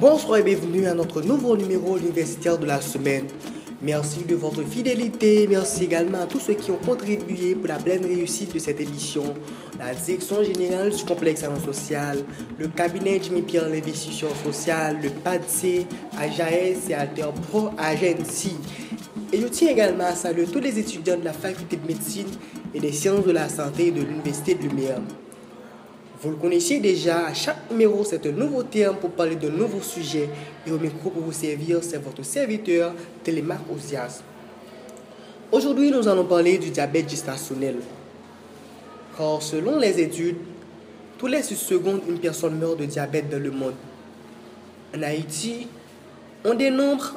[0.00, 3.26] Bonsoir et bienvenue à notre nouveau numéro universitaire de la semaine.
[3.82, 5.46] Merci de votre fidélité.
[5.46, 9.34] Merci également à tous ceux qui ont contribué pour la pleine réussite de cette émission.
[9.78, 12.24] La direction générale du complexe social,
[12.58, 15.84] le cabinet Jimmy Pierre l'investissement sociale, le PADC,
[16.18, 18.56] AJAS et Alter Pro Agency.
[19.34, 22.28] Et je tiens également à saluer tous les étudiants de la faculté de médecine
[22.72, 25.02] et des sciences de la santé de l'université de Lumière.
[26.22, 29.80] Vous le connaissez déjà, à chaque numéro, c'est un nouveau terme pour parler de nouveaux
[29.80, 30.28] sujets.
[30.66, 32.92] Et au micro pour vous servir, c'est votre serviteur,
[33.24, 34.22] Télémarc Ozias.
[35.50, 37.76] Aujourd'hui, nous allons parler du diabète gestationnel.
[39.16, 40.36] Car selon les études,
[41.16, 43.74] tous les 6 secondes, une personne meurt de diabète dans le monde.
[44.94, 45.68] En Haïti,
[46.44, 47.14] on dénombre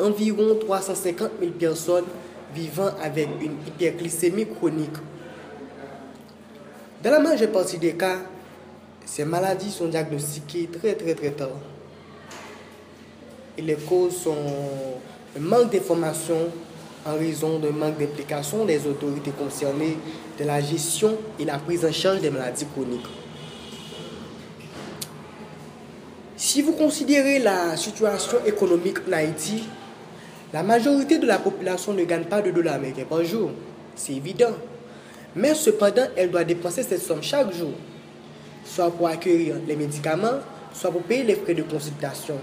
[0.00, 2.04] environ 350 000 personnes
[2.54, 4.96] vivant avec une hyperglycémie chronique.
[7.04, 8.16] Dans la majeure partie des cas,
[9.06, 11.48] ces maladies sont diagnostiquées très très très tard.
[13.56, 14.34] Et les causes sont
[15.36, 16.36] un manque d'information
[17.06, 19.96] en raison d'un manque d'implication des autorités concernées
[20.38, 23.06] de la gestion et la prise en charge des maladies chroniques.
[26.36, 29.62] Si vous considérez la situation économique en Haïti,
[30.52, 33.52] la majorité de la population ne gagne pas de dollars américains par jour.
[33.94, 34.52] C'est évident.
[35.36, 37.72] Mais cependant, elle doit dépenser cette somme chaque jour
[38.66, 40.40] soit pour accueillir les médicaments,
[40.72, 42.36] soit pour payer les frais de consultation.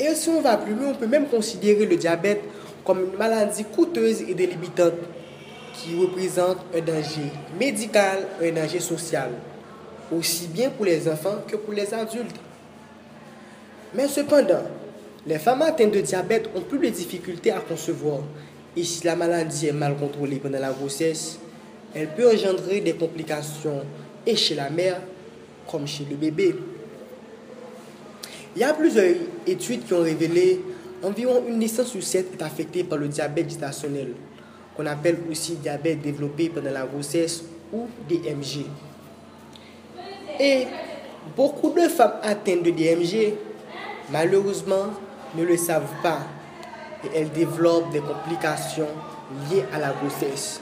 [0.00, 2.40] Et si on va plus loin, on peut même considérer le diabète
[2.84, 4.94] comme une maladie coûteuse et délibitante
[5.74, 9.30] qui représente un danger médical un danger social,
[10.10, 12.36] aussi bien pour les enfants que pour les adultes.
[13.94, 14.62] Mais cependant,
[15.26, 18.20] les femmes atteintes de diabète ont plus de difficultés à concevoir.
[18.76, 21.38] Et si la maladie est mal contrôlée pendant la grossesse,
[21.94, 23.82] elle peut engendrer des complications
[24.28, 25.00] et chez la mère
[25.70, 26.54] comme chez le bébé.
[28.54, 29.14] Il y a plusieurs
[29.46, 30.60] études qui ont révélé
[31.02, 34.12] environ une naissance sur sept est affectée par le diabète gestationnel,
[34.76, 38.66] qu'on appelle aussi diabète développé pendant la grossesse ou DMG.
[40.40, 40.66] Et
[41.34, 43.34] beaucoup de femmes atteintes de DMG,
[44.10, 44.88] malheureusement,
[45.36, 46.20] ne le savent pas
[47.04, 48.88] et elles développent des complications
[49.50, 50.60] liées à la grossesse.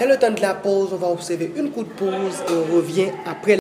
[0.00, 0.88] C'est le temps de la pause.
[0.94, 3.58] On va observer une coup de pause et on revient après.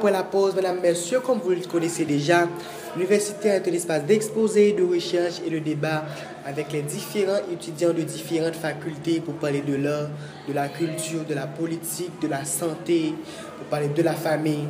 [0.00, 2.48] Après la pause, mesdames, messieurs, comme vous le connaissez déjà,
[2.96, 6.06] l'université est un espace d'exposé, de recherche et de débat
[6.46, 10.08] avec les différents étudiants de différentes facultés pour parler de l'art,
[10.48, 13.12] de la culture, de la politique, de la santé,
[13.58, 14.68] pour parler de la famille.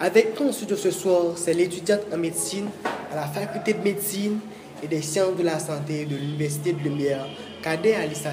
[0.00, 2.68] Avec nous ce soir, c'est l'étudiante en médecine
[3.12, 4.38] à la faculté de médecine
[4.82, 7.26] et des sciences de la santé de l'université de Lumière,
[7.62, 8.30] Kader Alissa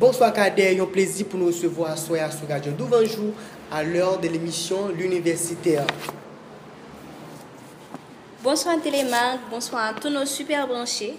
[0.00, 2.72] Bonsoir Kader, un plaisir pour nous recevoir à Soya sur Radio
[3.70, 5.86] à l'heure de l'émission L'Universitaire.
[8.42, 11.14] Bonsoir Télémark, bonsoir à tous nos super branchés.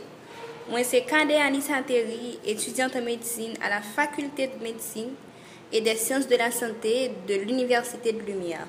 [0.69, 5.09] Moi c'est Kader Anissa Terry, étudiante en médecine à la faculté de médecine
[5.73, 8.65] et des sciences de la santé de l'Université de Lumière.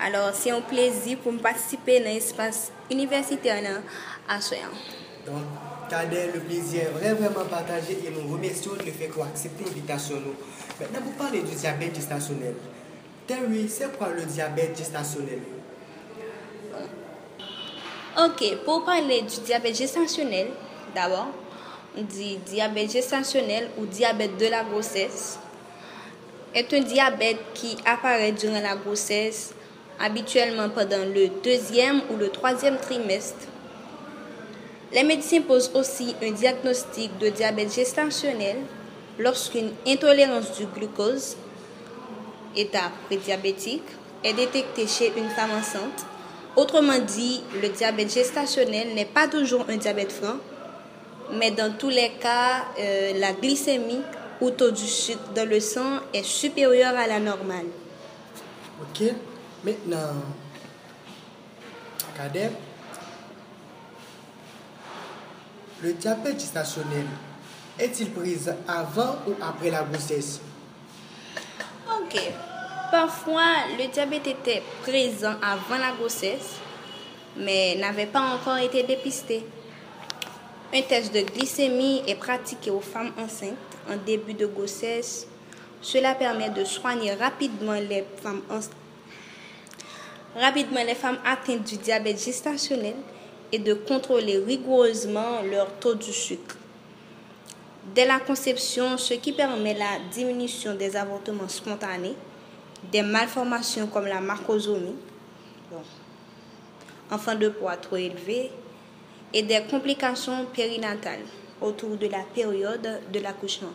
[0.00, 3.80] Alors c'est un plaisir pour me participer dans l'espace universitaire
[4.28, 4.62] à Soya.
[5.24, 5.36] Donc,
[5.88, 10.16] Kader, le plaisir est vraiment partagé et nous remercions de fait qu'on accepte l'invitation.
[10.80, 12.54] Maintenant, vous parlez du diabète gestationnel.
[13.28, 15.40] Terry, c'est quoi le diabète gestationnel
[18.18, 20.48] Ok, pour parler du diabète gestationnel,
[20.94, 21.28] d'abord,
[21.96, 25.38] on dit diabète gestationnel ou diabète de la grossesse
[26.54, 29.52] est un diabète qui apparaît durant la grossesse,
[30.00, 33.46] habituellement pendant le deuxième ou le troisième trimestre.
[34.92, 38.56] Les médecins posent aussi un diagnostic de diabète gestationnel
[39.18, 41.36] lorsqu'une intolérance du glucose,
[42.58, 43.84] état prédiabétique,
[44.24, 46.04] est détectée chez une femme enceinte.
[46.56, 50.36] Autrement dit, le diabète gestationnel n'est pas toujours un diabète franc,
[51.32, 54.02] mais dans tous les cas, euh, la glycémie
[54.40, 57.66] ou taux du sucre dans le sang est supérieur à la normale.
[58.80, 59.12] Ok,
[59.64, 60.14] maintenant,
[62.16, 62.50] Kader,
[65.80, 67.06] Le diabète gestationnel
[67.78, 70.40] est-il présent avant ou après la grossesse?
[71.88, 72.18] Ok.
[72.90, 76.56] Parfois, le diabète était présent avant la grossesse,
[77.36, 79.44] mais n'avaient pas encore été dépistés.
[80.72, 83.56] Un test de glycémie est pratiqué aux femmes enceintes
[83.90, 85.26] en début de grossesse.
[85.82, 88.42] Cela permet de soigner rapidement les femmes,
[90.34, 92.96] rapidement les femmes atteintes du diabète gestationnel
[93.52, 96.56] et de contrôler rigoureusement leur taux de sucre.
[97.94, 102.16] Dès la conception, ce qui permet la diminution des avortements spontanés,
[102.90, 104.96] des malformations comme la marcosomie,
[107.10, 108.50] enfant de poids trop élevé,
[109.32, 111.24] et des complications périnatales
[111.60, 113.72] autour de la période de l'accouchement.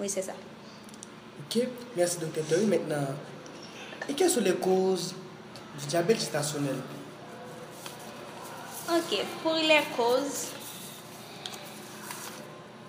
[0.00, 0.32] Oui, c'est ça.
[1.40, 1.62] Ok,
[1.96, 3.14] merci docteur Maintenant,
[4.08, 5.14] et quelles sont les causes
[5.78, 6.76] du diabète gestationnel?
[8.90, 10.48] Ok, pour les causes,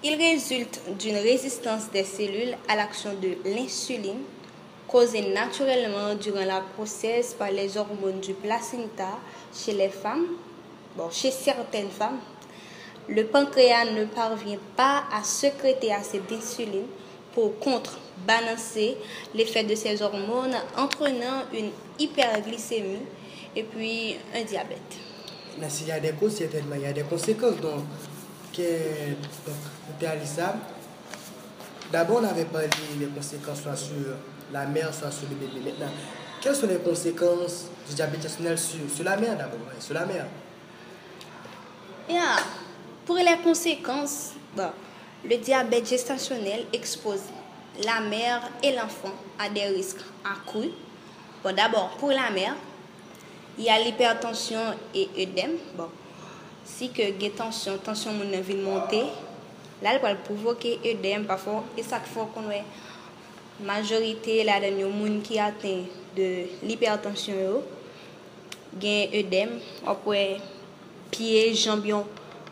[0.03, 4.21] il résulte d'une résistance des cellules à l'action de l'insuline
[4.91, 9.17] causée naturellement durant la grossesse par les hormones du placenta
[9.53, 10.25] chez les femmes,
[10.97, 12.19] bon, chez certaines femmes.
[13.07, 16.85] Le pancréas ne parvient pas à sécréter assez d'insuline
[17.33, 18.97] pour contrebalancer
[19.33, 23.05] l'effet de ces hormones, entraînant une hyperglycémie
[23.55, 24.77] et puis un diabète.
[25.59, 27.57] Mais s'il y a des causes, certainement, il y a des conséquences.
[27.57, 27.83] Donc,
[28.55, 28.61] que,
[31.91, 34.15] d'abord on avait parlé des conséquences sur
[34.51, 35.71] la mère, soit sur le bébé.
[35.71, 35.93] Maintenant,
[36.41, 40.25] quelles sont les conséquences du diabète gestationnel sur, sur la mère d'abord, sur la mère
[42.09, 42.37] yeah.
[43.05, 44.69] Pour les conséquences, bon,
[45.27, 47.23] le diabète gestationnel expose
[47.83, 50.71] la mère et l'enfant à des risques accrus.
[51.43, 52.55] Bon, d'abord, pour la mère,
[53.57, 54.59] il y a l'hypertension
[54.93, 55.57] et œdème.
[55.75, 55.89] Bon,
[56.63, 58.29] si que la tension, tension mon
[59.81, 61.63] là, elle peut provoquer œdème parfois.
[61.77, 62.63] Et ça fait qu'on ait
[63.65, 65.83] majorite la den yo moun ki aten
[66.15, 66.27] de
[66.63, 67.61] l'hipertensyon yo,
[68.79, 69.57] gen edem,
[69.89, 70.39] opwe
[71.11, 72.05] piye, jambyon,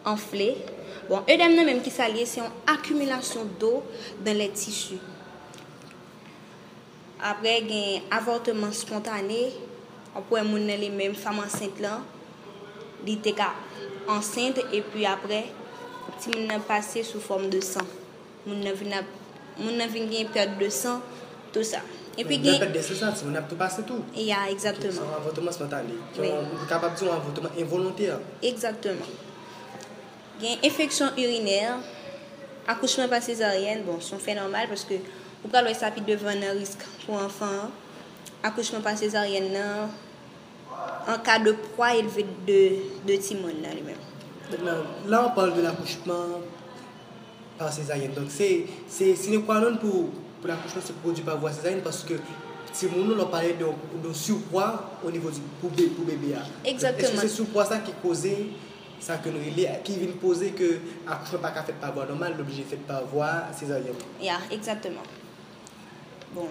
[0.08, 0.54] anfle.
[1.08, 3.78] Bon, edem nan menm ki sa liye, se yon akumulasyon do
[4.26, 4.98] dan le tissu.
[7.24, 9.48] Apre gen avorteman spontane,
[10.18, 12.04] opwe moun nan li menm fam ansente lan,
[13.06, 13.54] li te ka
[14.12, 15.46] ansente, e pi apre,
[16.18, 17.88] ti moun nan pase sou form de san.
[18.46, 19.02] Moun nan vina
[19.60, 21.02] moun nan vin gen perte de san,
[21.54, 21.82] tout sa.
[22.18, 22.60] Epi gen...
[22.62, 24.06] Perte de san, si moun ap tou pase tou.
[24.16, 25.04] Ya, exactement.
[25.04, 26.00] Son avotoman spontane.
[26.16, 28.20] Son kapap di yon avotoman involontaire.
[28.42, 29.14] Exactement.
[30.42, 31.80] Gen infeksyon uriner,
[32.70, 35.00] akouchman pa sezaryen, bon, son fè normal, paske
[35.44, 37.72] ou pral wè sa pi devan nan risk pou anfan,
[38.46, 39.96] akouchman pa sezaryen nan,
[41.08, 42.60] an ka de proa elve de,
[43.08, 44.06] de timon nan li men.
[45.08, 46.40] La, on parle de l'accouchement
[47.58, 48.14] par césarienne.
[48.14, 48.66] Donc, c'est
[49.28, 50.10] une quoi pour,
[50.40, 52.14] pour l'accouchement c'est produit par voie césarienne parce que
[52.74, 56.36] Timon, on parlé de, de surpoids au niveau du pour, pour bébé.
[56.64, 57.08] Exactement.
[57.08, 58.28] Est-ce que c'est surpoids ça qui cause
[59.00, 59.40] ça que nous
[59.84, 63.94] qui vient poser que l'accouchement pas fait par voie normale, l'objet fait par voie césarienne?
[64.22, 65.04] Yeah, exactement.
[66.34, 66.48] Bon.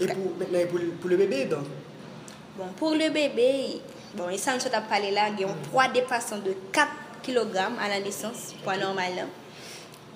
[0.00, 1.64] Et pour, maintenant, pour, pour le bébé, donc?
[2.56, 3.80] Bon, pour le bébé,
[4.16, 6.88] bon, et ça, nous sommes parlé là, il y a un poids dépassant de 4
[7.22, 9.12] kg à la naissance, poids normal.
[9.16, 9.41] Il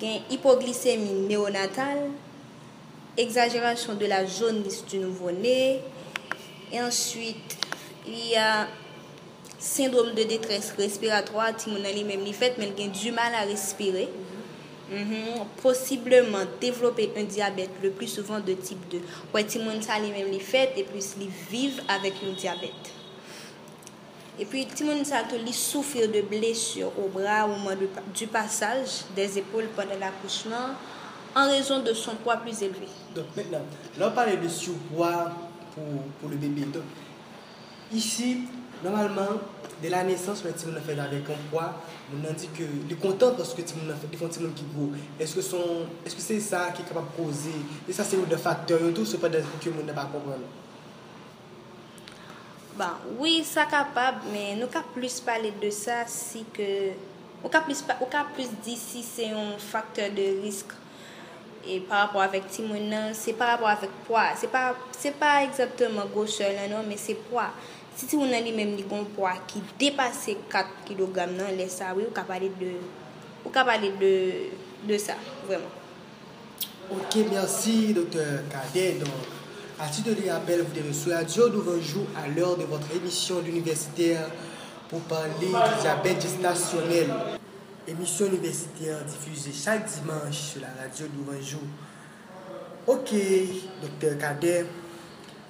[0.03, 2.11] une hypoglycémie néonatale,
[3.17, 5.81] exagération de la jaunisse du nouveau-né.
[6.73, 7.57] Et ensuite,
[8.07, 8.67] il y a
[9.59, 11.71] syndrome de détresse respiratoire, qui
[12.05, 14.09] même fait, mais il a du mal à respirer.
[14.89, 15.45] Mhm.
[15.61, 19.01] possiblement développer un diabète le plus souvent de type 2.
[19.35, 22.71] Ouais, tout le ça même les fait et puis ils vivent avec un diabète.
[24.39, 27.71] Et puis le monde ça souffre de blessures au bras au moment
[28.15, 30.75] du passage des épaules pendant l'accouchement
[31.35, 32.89] en raison de son poids plus élevé.
[33.15, 33.61] Donc maintenant,
[34.01, 35.33] on parle de surpoids
[35.75, 35.85] pour,
[36.21, 36.63] pour le bébé.
[36.63, 36.83] Donc
[37.93, 38.43] ici,
[38.83, 39.41] normalement,
[39.83, 41.75] de la naissance, le petit fait avec un poids,
[42.13, 44.91] on a dit que est content parce que petit fait des petit qui gros.
[45.19, 47.51] Est-ce que c'est ça qui est capable de causer?
[47.89, 50.45] Et ça c'est un des facteurs tout c'est pas des que monde pas comprendre.
[52.77, 56.93] Bon, oui, sa kapab, men nou ka plus pale de sa si ke...
[57.41, 60.75] Ou ka plus, pa, ou ka plus di si se yon faktor de risk.
[61.65, 64.27] E par rapport avèk ti moun nan, se par rapport avèk pwa.
[64.37, 67.47] Se pa, se pa exactement goshe lan nan, men se pwa.
[67.97, 71.71] Si ti moun nan li menm li gon pwa ki depase 4 kilogram nan, lè
[71.73, 72.75] sa, oui, ou ka pale de...
[73.41, 74.13] Ou ka pale de,
[74.85, 75.17] de sa,
[75.49, 75.73] vreman.
[76.93, 79.46] Ok, mersi, doktor Kade, donk.
[79.79, 84.31] À titre de rappel, vous devez sur Radio Douvanjou à l'heure de votre émission d'universitaire
[84.89, 87.09] pour parler du diabète gestationnel.
[87.87, 91.61] Émission universitaire diffusée chaque dimanche sur la radio d'Ouvanjou.
[92.87, 93.13] Ok,
[93.83, 94.19] Dr.
[94.19, 94.65] Kader.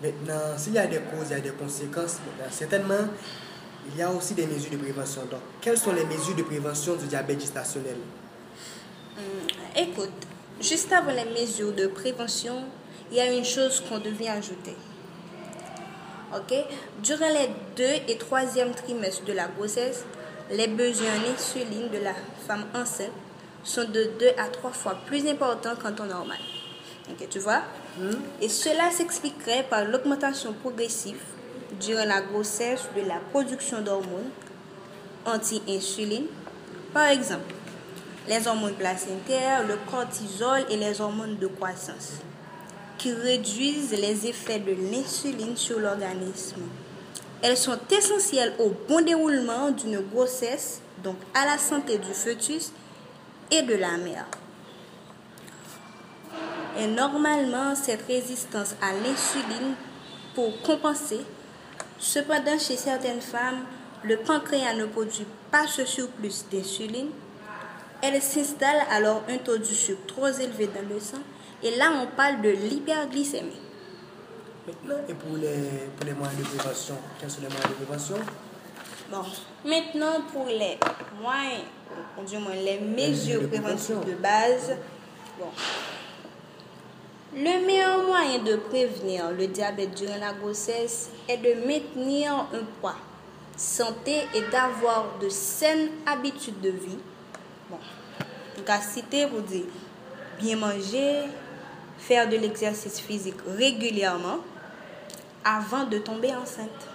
[0.02, 2.16] Maintenant, s'il y a des causes, il y a des conséquences.
[2.50, 3.08] certainement,
[3.88, 5.22] il y a aussi des mesures de prévention.
[5.30, 7.96] Donc, quelles sont les mesures de prévention du diabète gestationnel?
[9.16, 10.10] Hmm, écoute,
[10.60, 12.64] juste avant les mesures de prévention,
[13.10, 14.74] il y a une chose qu'on devait ajouter.
[16.34, 16.54] Ok?
[17.02, 20.04] Durant les deux et troisième trimestres de la grossesse,
[20.50, 22.14] les besoins en insuline de la
[22.46, 23.12] femme enceinte
[23.64, 26.38] sont de deux à trois fois plus importants qu'en temps normal.
[27.10, 27.62] Ok, tu vois?
[28.40, 31.20] Et cela s'expliquerait par l'augmentation progressive
[31.80, 34.30] durant la grossesse de la production d'hormones
[35.24, 36.26] anti-insuline.
[36.92, 37.54] Par exemple,
[38.28, 42.14] les hormones placentaires, le cortisol et les hormones de croissance,
[42.98, 46.62] qui réduisent les effets de l'insuline sur l'organisme.
[47.42, 52.72] Elles sont essentielles au bon déroulement d'une grossesse, donc à la santé du fœtus
[53.50, 54.26] et de la mère.
[56.78, 59.74] Et normalement, cette résistance à l'insuline
[60.34, 61.20] pour compenser.
[61.98, 63.64] Cependant, chez certaines femmes,
[64.02, 67.08] le pancréas ne produit pas ce surplus d'insuline.
[68.02, 71.18] Elle s'installe alors un taux de sucre trop élevé dans le sang.
[71.66, 73.60] Et là, on parle de l'hyperglycémie.
[74.68, 78.16] Maintenant, et pour les, pour les moyens de prévention, quels sont les moyens de prévention?
[79.10, 79.22] Bon,
[79.64, 80.78] maintenant pour les
[81.20, 81.64] moyens,
[82.16, 84.00] ou du moins les mesures de préventives prévention.
[84.00, 84.76] de base.
[85.40, 85.46] Bon.
[87.34, 92.94] Le meilleur moyen de prévenir le diabète durant la grossesse est de maintenir un poids
[93.56, 96.98] santé et d'avoir de saines habitudes de vie.
[97.68, 97.78] Bon,
[98.56, 99.64] en cas citer pour dire
[100.38, 101.24] bien manger,
[101.98, 104.38] faire de l'exercice physique régulièrement
[105.44, 106.88] avant de tomber enceinte.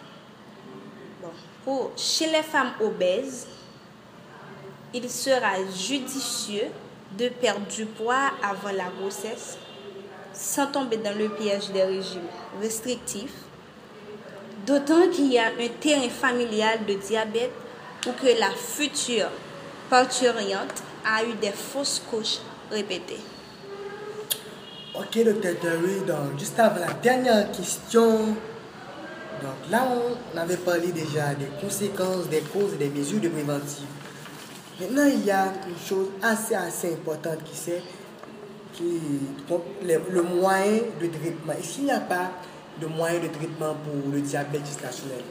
[1.96, 3.48] Chez les femmes obèses,
[4.94, 6.68] il sera judicieux
[7.18, 9.58] de perdre du poids avant la grossesse
[10.34, 12.28] sans tomber dans le piège des régimes
[12.62, 13.34] restrictifs,
[14.66, 17.52] d'autant qu'il y a un terrain familial de diabète
[18.08, 19.30] ou que la future
[19.90, 22.40] parturiente a eu des fausses couches
[22.72, 23.20] répétées.
[24.94, 28.26] Ok, docteur Terry, donc juste avant la dernière question,
[29.42, 33.88] donc là on avait parlé déjà des conséquences, des causes et des mesures de préventive.
[34.82, 37.82] Maintenant, il y a une chose assez assez importante qui c'est
[38.74, 39.00] qui,
[39.86, 41.54] le, moyen de traitement.
[41.54, 42.32] Est-ce qu'il n'y a pas
[42.82, 45.24] de moyen de traitement pour le diabète gestationnel?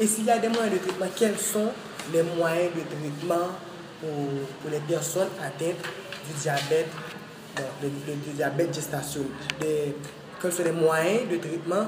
[0.00, 1.68] Et s'il y a des moyens de traitement, quels sont
[2.14, 3.48] les moyens de traitement
[4.00, 4.08] pour,
[4.62, 5.84] pour les personnes atteintes
[6.26, 6.88] du diabète,
[7.56, 9.28] bon, diabète gestationnel
[10.40, 11.86] Quels sont les moyens de traitement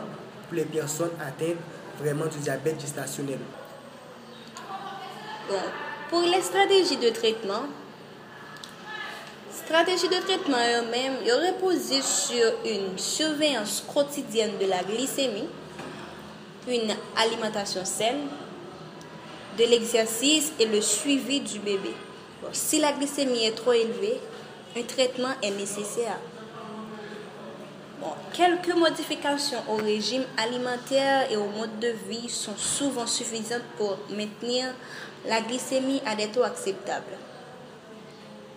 [0.48, 1.56] pour les personnes atteintes
[1.98, 3.38] vraiment du diabète gestationnel
[6.08, 7.62] pour les stratégies de traitement,
[9.50, 15.48] stratégies de traitement eux-mêmes, ils reposent sur une surveillance quotidienne de la glycémie,
[16.68, 18.28] une alimentation saine,
[19.58, 21.94] de l'exercice et le suivi du bébé.
[22.52, 24.20] Si la glycémie est trop élevée,
[24.76, 26.18] un traitement est nécessaire.
[28.32, 34.72] Quelques modifications au régime alimentaire et au mode de vie sont souvent suffisantes pour maintenir
[35.26, 37.16] la glycémie à des taux acceptables.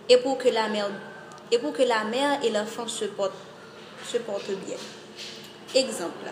[0.08, 0.88] Et pour que la mère
[1.52, 3.34] et, la mère l'enfant se portent,
[4.04, 4.76] se portent bien.
[5.74, 6.30] Exemple.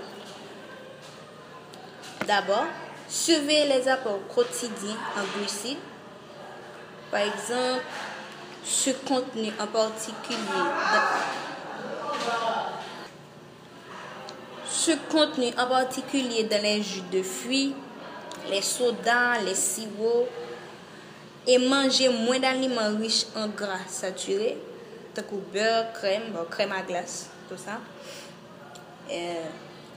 [2.27, 2.65] D'abord,
[3.09, 5.79] surveillez les apports quotidiens en glucides.
[7.11, 7.85] Par exemple,
[8.65, 10.39] ce contenu en particulier
[14.85, 17.75] ce contenu en particulier dans les jus de fruits,
[18.51, 20.29] les sodas, les sirops,
[21.47, 24.59] et manger moins d'aliments riches en gras saturés,
[25.15, 27.81] tels que beurre, crème, crème à glace, tout ça.
[29.11, 29.45] Euh,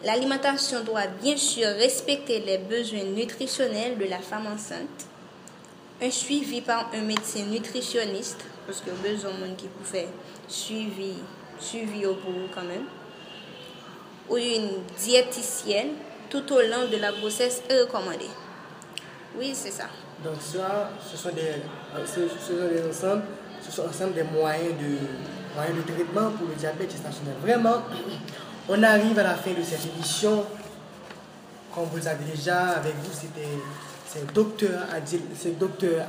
[0.04, 5.08] L'alimentation doit bien sûr respecter les besoins nutritionnels de la femme enceinte.
[6.02, 10.08] Un suivi par un médecin nutritionniste, parce que besoin de monde qui peut faire
[10.48, 11.14] suivi,
[11.60, 12.86] suivi au bout quand même
[14.30, 15.90] ou une diététicienne
[16.30, 18.30] tout au long de la grossesse est recommandée.
[19.38, 19.86] Oui, c'est ça.
[20.24, 21.42] Donc ça, ce sont des,
[21.96, 23.24] euh, ce sont des ensembles,
[23.62, 24.98] ce sont ensemble des moyens de,
[25.56, 27.36] moyens de traitement pour le diabète gestationnel.
[27.42, 27.84] Vraiment,
[28.70, 30.44] on arrive à la fin de cette émission.
[31.74, 33.48] Comme vous le savez déjà, avec vous, c'était
[34.08, 34.86] c'est docteur,
[35.36, 36.06] c'est docteur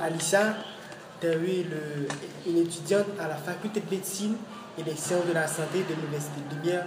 [1.63, 2.07] le,
[2.47, 4.37] une étudiante à la faculté de médecine
[4.77, 6.85] et des sciences de la santé de l'Université de Lumière.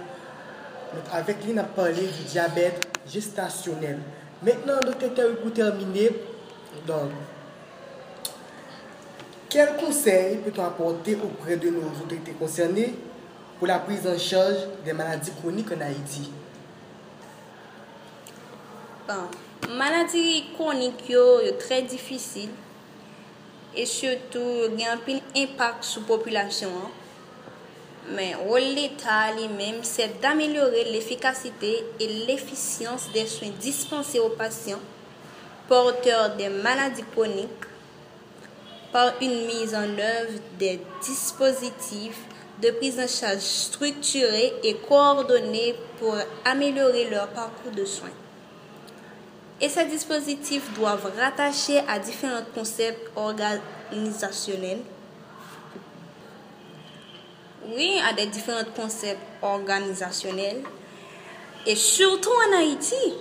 [1.11, 3.99] Avec lui, on a parlé du diabète gestationnel.
[4.41, 6.11] Maintenant, docteur Terry, pour terminer,
[6.87, 7.11] donc,
[9.49, 12.95] quels conseils peut-on apporter auprès de nos autorités concernées
[13.59, 16.31] pour la prise en charge des maladies chroniques en Haïti?
[19.07, 19.13] Bon,
[19.69, 22.49] Maladi konik yo yo tre difisil
[23.75, 26.91] e sotou gen apil impak sou populasyon an.
[28.15, 34.83] Men, rôle l'État lui-même, c'est d'améliorer l'efficacité et l'efficience des soins dispensés aux patients
[35.69, 37.65] porteurs des maladies chroniques
[38.91, 42.19] par une mise en œuvre des dispositifs
[42.61, 48.11] de prise en charge structurés et coordonnés pour améliorer leur parcours de soins.
[49.63, 54.81] Et ces dispositifs doivent rattacher à différents concepts organisationnels
[57.67, 60.63] oui, à des différents concepts organisationnels.
[61.65, 63.13] Et surtout en Haïti,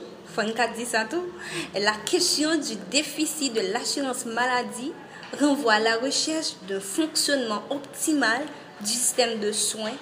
[1.75, 4.93] la question du déficit de l'assurance maladie
[5.41, 8.43] renvoie à la recherche d'un fonctionnement optimal
[8.81, 9.95] du système de soins,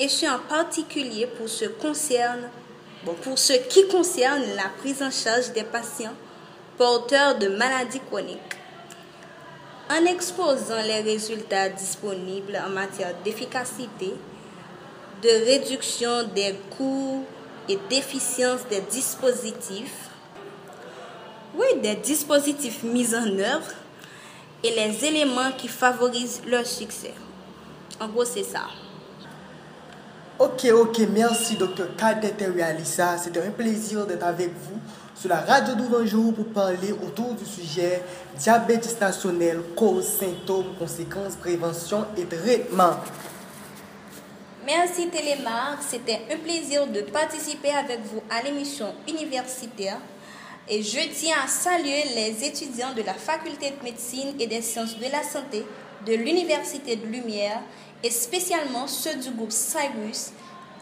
[0.00, 2.48] et ce en particulier pour ce, concerne,
[3.12, 6.14] pour ce qui concerne la prise en charge des patients
[6.76, 8.38] porteurs de maladies chroniques.
[9.90, 14.14] En exposant les résultats disponibles en matière d'efficacité,
[15.22, 17.24] de réduction des coûts
[17.68, 20.08] et d'efficience des dispositifs,
[21.56, 23.72] oui, des dispositifs mis en œuvre
[24.62, 27.14] et les éléments qui favorisent leur succès.
[28.00, 28.66] En gros, c'est ça.
[30.36, 31.94] Ok, ok, merci Dr.
[31.96, 33.16] Kadete Realisa.
[33.18, 34.80] C'était un plaisir d'être avec vous
[35.14, 38.02] sur la radio d'Ouvanjour pour parler autour du sujet
[38.36, 42.96] diabète gestationnel, causes, symptômes, conséquences, prévention et traitement.
[44.66, 49.98] Merci Télémark, c'était un plaisir de participer avec vous à l'émission universitaire
[50.68, 54.98] et je tiens à saluer les étudiants de la faculté de médecine et des sciences
[54.98, 55.64] de la santé
[56.04, 57.60] de l'Université de Lumière
[58.02, 60.32] et spécialement ceux du groupe Cyrus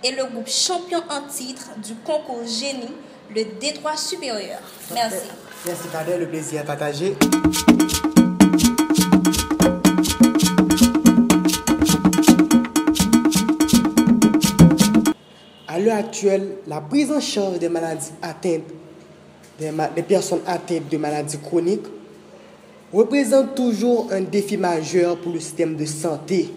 [0.04, 2.94] et le groupe champion en titre du concours Génie,
[3.34, 4.60] le Détroit supérieur.
[4.92, 5.28] Merci.
[5.64, 7.14] Merci Kader, le plaisir à partager.
[15.68, 18.62] À l'heure actuelle, la prise en charge des maladies atteintes,
[19.58, 21.86] des, des personnes atteintes de maladies chroniques,
[22.92, 26.50] représente toujours un défi majeur pour le système de santé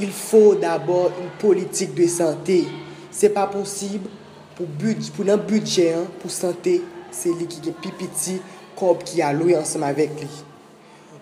[0.00, 2.64] il faut d'abord une politique de santé.
[3.10, 4.08] Ce n'est pas possible
[4.54, 8.40] pour, un budget hein, pour santé, c'est lui qui est petit
[9.04, 10.28] qui a loué ensemble avec lui.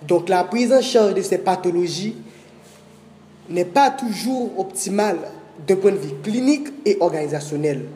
[0.06, 2.16] Donc la prise en charge de ces pathologies
[3.48, 5.18] n'est pas toujours optimale
[5.66, 7.86] d'un point de vue clinique et organisationnel,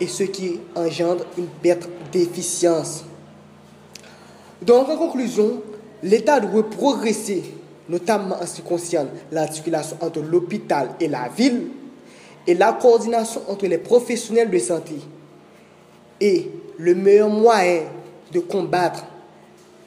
[0.00, 3.04] et ce qui engendre une perte d'efficience.
[4.60, 5.62] Donc en conclusion,
[6.02, 7.54] l'État doit progresser
[7.90, 11.66] notamment en ce qui concerne l'articulation entre l'hôpital et la ville,
[12.46, 14.94] et la coordination entre les professionnels de santé.
[16.20, 17.82] Et le meilleur moyen
[18.32, 19.04] de combattre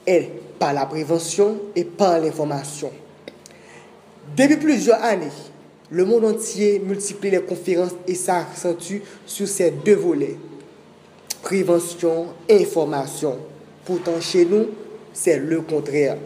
[0.05, 2.91] est par la prévention et par l'information.
[4.35, 5.27] Depuis plusieurs années,
[5.89, 10.37] le monde entier multiplie les conférences et s'accentue sur ces deux volets.
[11.41, 13.37] Prévention et information.
[13.85, 14.67] Pourtant, chez nous,
[15.13, 16.17] c'est le contraire.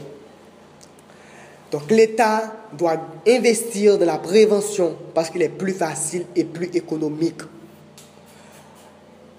[1.71, 7.41] Donc l'État doit investir dans la prévention parce qu'il est plus facile et plus économique.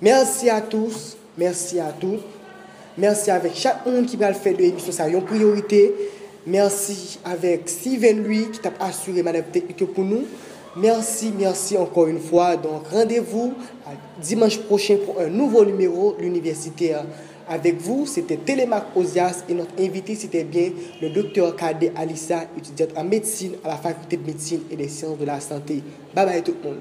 [0.01, 2.25] Merci à tous, merci à toutes.
[2.99, 5.95] Merci avec chaque monde qui va le faire de l'émission, ça une priorité.
[6.47, 10.25] Merci avec Steven lui qui t'a assuré madame technique pour nous.
[10.77, 12.57] Merci, merci encore une fois.
[12.57, 13.55] Donc rendez-vous
[14.21, 17.05] dimanche prochain pour un nouveau numéro l'universitaire
[17.49, 22.91] avec vous, c'était Télémac Ozias et notre invité, c'était bien le docteur Kade Alissa, étudiante
[22.97, 25.83] en médecine à la faculté de médecine et des sciences de la santé.
[26.15, 26.79] Bye bye tout le monde.